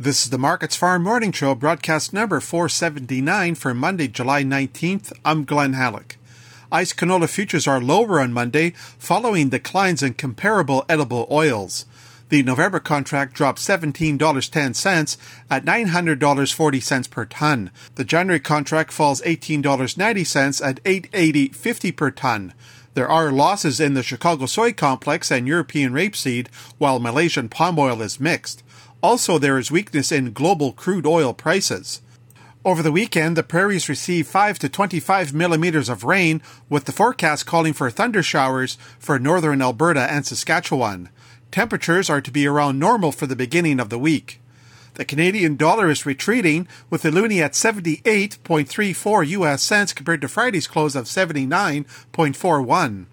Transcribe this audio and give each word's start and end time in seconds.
This 0.00 0.22
is 0.22 0.30
the 0.30 0.38
Markets 0.38 0.76
Farm 0.76 1.02
Morning 1.02 1.32
Show, 1.32 1.56
broadcast 1.56 2.12
number 2.12 2.38
479 2.38 3.56
for 3.56 3.74
Monday, 3.74 4.06
July 4.06 4.44
19th. 4.44 5.12
I'm 5.24 5.42
Glenn 5.42 5.72
Hallick. 5.72 6.14
ICE 6.70 6.92
canola 6.92 7.28
futures 7.28 7.66
are 7.66 7.80
lower 7.80 8.20
on 8.20 8.32
Monday, 8.32 8.74
following 8.76 9.48
declines 9.48 10.00
in 10.00 10.14
comparable 10.14 10.84
edible 10.88 11.26
oils. 11.32 11.84
The 12.28 12.44
November 12.44 12.78
contract 12.78 13.34
dropped 13.34 13.58
$17.10 13.58 15.16
at 15.50 15.64
$900.40 15.64 17.10
per 17.10 17.24
ton. 17.24 17.72
The 17.96 18.04
January 18.04 18.38
contract 18.38 18.92
falls 18.92 19.20
$18.90 19.22 20.64
at 20.64 20.84
$880.50 20.84 21.96
per 21.96 22.12
ton. 22.12 22.54
There 22.98 23.08
are 23.08 23.30
losses 23.30 23.78
in 23.78 23.94
the 23.94 24.02
Chicago 24.02 24.46
soy 24.46 24.72
complex 24.72 25.30
and 25.30 25.46
European 25.46 25.92
rapeseed, 25.92 26.48
while 26.78 26.98
Malaysian 26.98 27.48
palm 27.48 27.78
oil 27.78 28.02
is 28.02 28.18
mixed. 28.18 28.64
Also, 29.00 29.38
there 29.38 29.56
is 29.56 29.70
weakness 29.70 30.10
in 30.10 30.32
global 30.32 30.72
crude 30.72 31.06
oil 31.06 31.32
prices. 31.32 32.02
Over 32.64 32.82
the 32.82 32.90
weekend, 32.90 33.36
the 33.36 33.44
prairies 33.44 33.88
received 33.88 34.26
5 34.26 34.58
to 34.58 34.68
25 34.68 35.32
millimeters 35.32 35.88
of 35.88 36.02
rain, 36.02 36.42
with 36.68 36.86
the 36.86 36.92
forecast 36.92 37.46
calling 37.46 37.72
for 37.72 37.88
thunder 37.88 38.20
showers 38.20 38.76
for 38.98 39.20
northern 39.20 39.62
Alberta 39.62 40.02
and 40.10 40.26
Saskatchewan. 40.26 41.08
Temperatures 41.52 42.10
are 42.10 42.20
to 42.20 42.32
be 42.32 42.48
around 42.48 42.80
normal 42.80 43.12
for 43.12 43.28
the 43.28 43.36
beginning 43.36 43.78
of 43.78 43.90
the 43.90 43.98
week. 44.00 44.40
The 44.98 45.04
Canadian 45.04 45.54
dollar 45.54 45.90
is 45.90 46.04
retreating, 46.04 46.66
with 46.90 47.02
the 47.02 47.10
loonie 47.10 47.40
at 47.40 47.52
78.34 47.52 49.28
US 49.28 49.62
cents 49.62 49.92
compared 49.92 50.20
to 50.22 50.28
Friday's 50.28 50.66
close 50.66 50.96
of 50.96 51.04
79.41. 51.04 53.06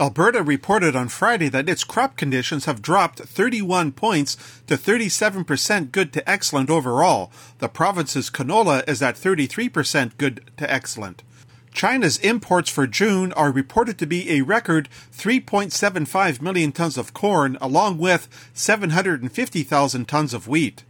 Alberta 0.00 0.42
reported 0.42 0.96
on 0.96 1.06
Friday 1.06 1.48
that 1.48 1.68
its 1.68 1.84
crop 1.84 2.16
conditions 2.16 2.64
have 2.64 2.82
dropped 2.82 3.20
31 3.20 3.92
points 3.92 4.36
to 4.66 4.76
37% 4.76 5.92
good 5.92 6.12
to 6.12 6.28
excellent 6.28 6.70
overall. 6.70 7.30
The 7.60 7.68
province's 7.68 8.30
canola 8.30 8.82
is 8.88 9.00
at 9.00 9.14
33% 9.14 10.16
good 10.16 10.40
to 10.56 10.68
excellent. 10.68 11.22
China's 11.72 12.18
imports 12.18 12.68
for 12.68 12.88
June 12.88 13.32
are 13.34 13.52
reported 13.52 13.96
to 13.98 14.06
be 14.06 14.32
a 14.32 14.42
record 14.42 14.88
3.75 15.16 16.42
million 16.42 16.72
tons 16.72 16.98
of 16.98 17.14
corn, 17.14 17.56
along 17.60 17.98
with 17.98 18.50
750,000 18.54 20.08
tons 20.08 20.34
of 20.34 20.48
wheat. 20.48 20.82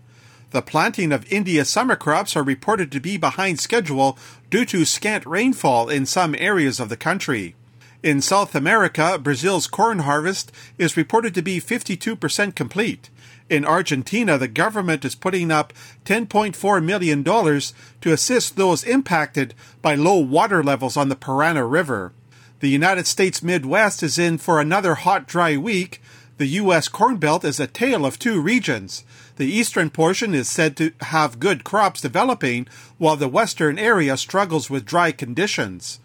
The 0.51 0.63
planting 0.63 1.13
of 1.13 1.31
India's 1.31 1.69
summer 1.69 1.95
crops 1.95 2.35
are 2.35 2.43
reported 2.43 2.91
to 2.93 3.01
be 3.01 3.19
behind 3.19 3.61
schedule 3.61 4.19
due 4.49 4.65
to 4.67 4.87
scant 4.87 5.27
rainfall 5.27 5.91
in 5.91 6.07
some 6.07 6.35
areas 6.39 6.81
of 6.81 6.89
the 6.89 6.97
country. 6.97 7.55
In 8.03 8.23
South 8.23 8.55
America, 8.55 9.19
Brazil's 9.19 9.67
corn 9.67 10.01
harvest 10.01 10.51
is 10.79 10.97
reported 10.97 11.35
to 11.35 11.43
be 11.43 11.61
52% 11.61 12.55
complete. 12.55 13.11
In 13.51 13.65
Argentina, 13.65 14.39
the 14.39 14.49
government 14.49 15.05
is 15.05 15.15
putting 15.15 15.51
up 15.51 15.73
$10.4 16.05 16.85
million 16.85 17.25
to 17.25 18.13
assist 18.13 18.57
those 18.57 18.85
impacted 18.85 19.55
by 19.83 19.95
low 19.95 20.19
water 20.19 20.63
levels 20.63 20.97
on 20.97 21.09
the 21.09 21.17
Parana 21.17 21.71
River. 21.71 22.13
The 22.61 22.69
United 22.69 23.07
States 23.07 23.43
Midwest 23.43 24.03
is 24.03 24.19
in 24.19 24.39
for 24.39 24.61
another 24.61 24.95
hot, 24.97 25.27
dry 25.27 25.57
week. 25.57 26.01
The 26.39 26.47
U.S. 26.63 26.87
Corn 26.87 27.17
Belt 27.17 27.45
is 27.45 27.59
a 27.59 27.67
tale 27.67 28.07
of 28.07 28.17
two 28.17 28.41
regions. 28.41 29.03
The 29.39 29.53
eastern 29.53 29.91
portion 29.91 30.35
is 30.35 30.49
said 30.49 30.77
to 30.77 30.93
have 31.01 31.41
good 31.41 31.65
crops 31.65 32.01
developing, 32.01 32.69
while 32.97 33.17
the 33.17 33.27
western 33.27 33.77
area 33.77 34.17
struggles 34.17 34.71
with 34.71 34.85
dry 34.85 35.11
conditions. 35.11 35.99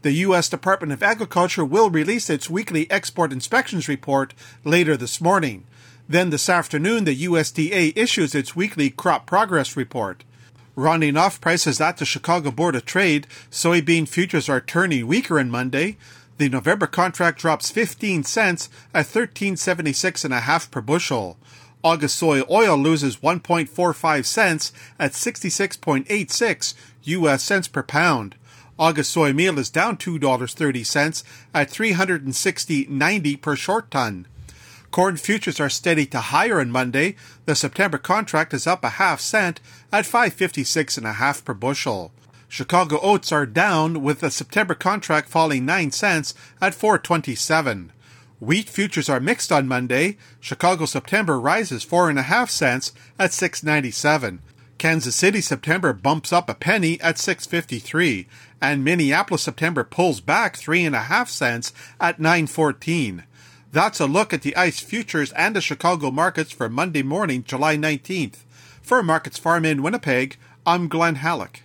The 0.00 0.12
U.S. 0.12 0.48
Department 0.48 0.94
of 0.94 1.02
Agriculture 1.02 1.66
will 1.66 1.90
release 1.90 2.30
its 2.30 2.48
weekly 2.48 2.90
export 2.90 3.30
inspections 3.30 3.86
report 3.86 4.32
later 4.64 4.96
this 4.96 5.20
morning. 5.20 5.64
Then 6.08 6.30
this 6.30 6.48
afternoon, 6.48 7.04
the 7.04 7.24
USDA 7.26 7.92
issues 7.94 8.34
its 8.34 8.56
weekly 8.56 8.88
crop 8.88 9.26
progress 9.26 9.76
report. 9.76 10.24
Rounding 10.76 11.18
off 11.18 11.42
prices 11.42 11.78
at 11.78 11.98
the 11.98 12.06
Chicago 12.06 12.50
Board 12.50 12.74
of 12.74 12.86
Trade, 12.86 13.26
soybean 13.50 14.08
futures 14.08 14.48
are 14.48 14.62
turning 14.62 15.06
weaker 15.06 15.38
on 15.38 15.50
Monday. 15.50 15.98
The 16.36 16.48
November 16.48 16.88
contract 16.88 17.38
drops 17.38 17.70
15 17.70 18.24
cents 18.24 18.68
at 18.92 19.06
1376 19.06 20.24
and 20.24 20.34
a 20.34 20.40
half 20.40 20.68
per 20.70 20.80
bushel. 20.80 21.36
August 21.84 22.16
soy 22.16 22.42
oil 22.50 22.76
loses 22.76 23.18
1.45 23.18 24.24
cents 24.24 24.72
at 24.98 25.12
66.86 25.12 26.74
US 27.04 27.42
cents 27.42 27.68
per 27.68 27.82
pound. 27.82 28.34
August 28.78 29.12
soy 29.12 29.32
meal 29.32 29.58
is 29.60 29.70
down 29.70 29.96
$2.30 29.96 31.24
at 31.54 31.70
360.90 31.70 33.40
per 33.40 33.54
short 33.54 33.90
ton. 33.90 34.26
Corn 34.90 35.16
futures 35.16 35.60
are 35.60 35.70
steady 35.70 36.06
to 36.06 36.18
higher 36.18 36.58
on 36.58 36.70
Monday. 36.70 37.14
The 37.46 37.54
September 37.54 37.98
contract 37.98 38.54
is 38.54 38.66
up 38.66 38.82
a 38.82 38.90
half 38.90 39.20
cent 39.20 39.60
at 39.92 40.06
556 40.06 40.96
and 40.96 41.06
a 41.06 41.14
half 41.14 41.44
per 41.44 41.54
bushel. 41.54 42.12
Chicago 42.54 43.00
oats 43.02 43.32
are 43.32 43.46
down 43.46 44.00
with 44.00 44.20
the 44.20 44.30
September 44.30 44.76
contract 44.76 45.28
falling 45.28 45.66
9 45.66 45.90
cents 45.90 46.34
at 46.60 46.72
427. 46.72 47.90
Wheat 48.38 48.68
futures 48.68 49.08
are 49.08 49.18
mixed 49.18 49.50
on 49.50 49.66
Monday. 49.66 50.18
Chicago 50.38 50.86
September 50.86 51.40
rises 51.40 51.84
4.5 51.84 52.48
cents 52.48 52.92
at 53.18 53.32
697. 53.32 54.40
Kansas 54.78 55.16
City 55.16 55.40
September 55.40 55.92
bumps 55.92 56.32
up 56.32 56.48
a 56.48 56.54
penny 56.54 57.00
at 57.00 57.18
653, 57.18 58.28
and 58.62 58.84
Minneapolis 58.84 59.42
September 59.42 59.82
pulls 59.82 60.20
back 60.20 60.56
three 60.56 60.84
and 60.84 60.94
a 60.94 61.10
half 61.10 61.28
cents 61.28 61.72
at 62.00 62.20
914. 62.20 63.24
That's 63.72 63.98
a 63.98 64.06
look 64.06 64.32
at 64.32 64.42
the 64.42 64.54
ICE 64.54 64.78
futures 64.78 65.32
and 65.32 65.56
the 65.56 65.60
Chicago 65.60 66.12
markets 66.12 66.52
for 66.52 66.68
Monday 66.68 67.02
morning, 67.02 67.42
July 67.42 67.76
19th. 67.76 68.44
For 68.80 69.02
Markets 69.02 69.38
Farm 69.38 69.64
in 69.64 69.82
Winnipeg, 69.82 70.36
I'm 70.64 70.86
Glenn 70.86 71.16
Hallick. 71.16 71.63